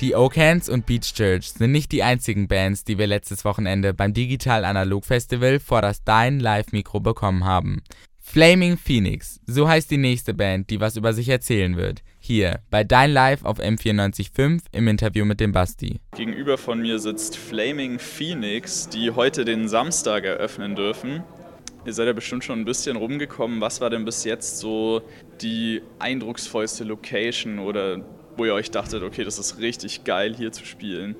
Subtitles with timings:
[0.00, 3.94] Die Oak Hands und Beach Church sind nicht die einzigen Bands, die wir letztes Wochenende
[3.94, 7.82] beim Digital Analog Festival vor das Dein Live-Mikro bekommen haben.
[8.20, 12.02] Flaming Phoenix, so heißt die nächste Band, die was über sich erzählen wird.
[12.18, 16.00] Hier bei Dein Live auf M94.5 im Interview mit dem Basti.
[16.14, 21.22] Gegenüber von mir sitzt Flaming Phoenix, die heute den Samstag eröffnen dürfen.
[21.86, 23.62] Ihr seid ja bestimmt schon ein bisschen rumgekommen.
[23.62, 25.00] Was war denn bis jetzt so
[25.40, 28.04] die eindrucksvollste Location oder
[28.36, 31.16] wo ihr euch dachtet, okay, das ist richtig geil hier zu spielen?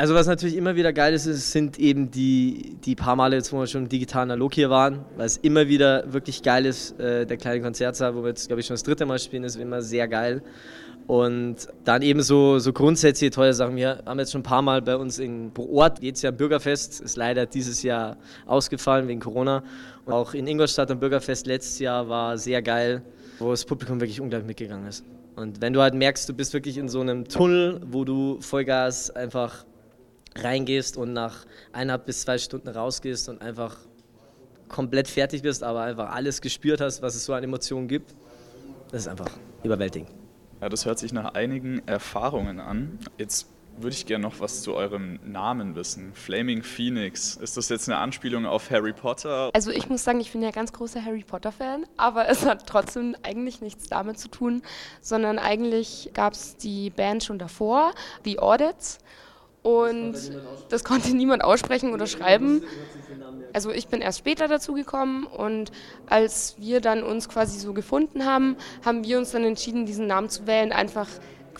[0.00, 3.58] Also was natürlich immer wieder geil ist, sind eben die, die paar Male, jetzt, wo
[3.58, 6.98] wir schon im digitalen Analog hier waren, weil es immer wieder wirklich geil ist.
[6.98, 9.56] Äh, der kleine Konzertsaal, wo wir jetzt, glaube ich, schon das dritte Mal spielen, ist
[9.56, 10.42] immer sehr geil.
[11.06, 13.76] Und dann eben so, so grundsätzliche tolle Sachen.
[13.76, 17.02] Wir haben jetzt schon ein paar Mal bei uns in pro Ort, jetzt ja Bürgerfest,
[17.02, 19.62] ist leider dieses Jahr ausgefallen wegen Corona.
[20.06, 23.02] Und auch in Ingolstadt am Bürgerfest letztes Jahr war sehr geil,
[23.38, 25.04] wo das Publikum wirklich unglaublich mitgegangen ist.
[25.40, 29.10] Und wenn du halt merkst, du bist wirklich in so einem Tunnel, wo du Vollgas
[29.10, 29.64] einfach
[30.36, 33.76] reingehst und nach eineinhalb bis zwei Stunden rausgehst und einfach
[34.68, 38.14] komplett fertig bist, aber einfach alles gespürt hast, was es so an Emotionen gibt,
[38.92, 39.30] das ist einfach
[39.64, 40.10] überwältigend.
[40.60, 42.98] Ja, das hört sich nach einigen Erfahrungen an.
[43.18, 43.48] Jetzt
[43.82, 46.12] würde ich gerne noch was zu eurem Namen wissen.
[46.14, 47.36] Flaming Phoenix.
[47.36, 49.50] Ist das jetzt eine Anspielung auf Harry Potter?
[49.52, 53.16] Also ich muss sagen, ich bin ja ganz großer Harry Potter-Fan, aber es hat trotzdem
[53.22, 54.62] eigentlich nichts damit zu tun,
[55.00, 57.92] sondern eigentlich gab es die Band schon davor,
[58.24, 58.98] The Audits.
[59.62, 60.14] Und
[60.70, 62.62] das konnte niemand aussprechen oder schreiben.
[63.52, 65.70] Also ich bin erst später dazu gekommen und
[66.06, 70.30] als wir dann uns quasi so gefunden haben, haben wir uns dann entschieden, diesen Namen
[70.30, 71.08] zu wählen, einfach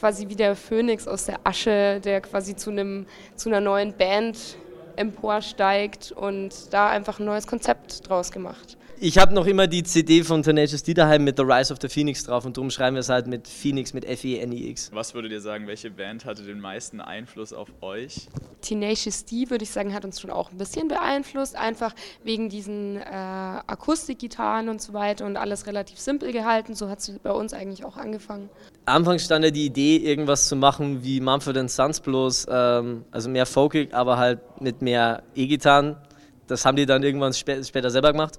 [0.00, 3.06] quasi wie der Phönix aus der Asche, der quasi zu einem
[3.36, 4.56] zu einer neuen Band
[4.96, 8.78] emporsteigt und da einfach ein neues Konzept draus gemacht.
[9.02, 11.88] Ich habe noch immer die CD von Tenacious D daheim mit The Rise of the
[11.88, 14.90] Phoenix drauf und darum schreiben wir es halt mit Phoenix mit F-E-N-I-X.
[14.92, 18.28] Was würdet ihr sagen, welche Band hatte den meisten Einfluss auf euch?
[18.60, 22.98] Tenacious D, würde ich sagen, hat uns schon auch ein bisschen beeinflusst, einfach wegen diesen
[22.98, 26.74] äh, Akustikgitarren und so weiter und alles relativ simpel gehalten.
[26.74, 28.50] So hat es bei uns eigentlich auch angefangen.
[28.84, 33.46] Anfangs stand ja die Idee, irgendwas zu machen wie Mumford Sons bloß, ähm, also mehr
[33.46, 35.96] folkig, aber halt mit mehr E-Gitarren.
[36.48, 38.38] Das haben die dann irgendwann spä später selber gemacht.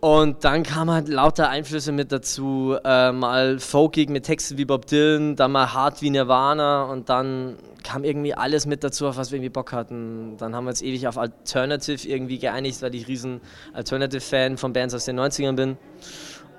[0.00, 4.86] Und dann kamen halt lauter Einflüsse mit dazu, äh, mal folkig mit Texten wie Bob
[4.86, 9.32] Dylan, dann mal hart wie Nirvana und dann kam irgendwie alles mit dazu, auf was
[9.32, 10.36] wir irgendwie Bock hatten.
[10.36, 13.40] Dann haben wir uns ewig auf Alternative irgendwie geeinigt, weil ich riesen
[13.72, 15.76] Alternative-Fan von Bands aus den 90ern bin.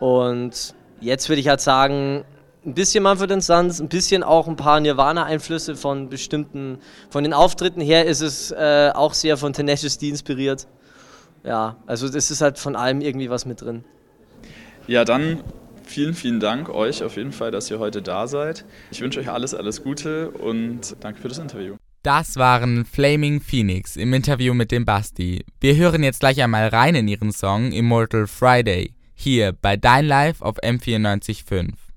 [0.01, 2.25] Und jetzt würde ich halt sagen,
[2.65, 6.79] ein bisschen Manfred Sons, ein bisschen auch ein paar Nirvana-Einflüsse von bestimmten,
[7.09, 10.67] von den Auftritten her ist es äh, auch sehr von Tenacious D inspiriert
[11.49, 13.83] ja, also es ist halt von allem irgendwie was mit drin.
[14.85, 15.43] Ja, dann
[15.83, 18.65] vielen, vielen Dank euch auf jeden Fall, dass ihr heute da seid.
[18.91, 21.75] Ich wünsche euch alles, alles Gute und danke für das Interview.
[22.03, 25.43] Das waren Flaming Phoenix im Interview mit dem Basti.
[25.59, 30.43] Wir hören jetzt gleich einmal rein in ihren Song Immortal Friday hier bei Dein Live
[30.43, 31.88] auf M945.